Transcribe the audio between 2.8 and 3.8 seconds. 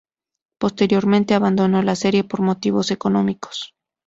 económicos.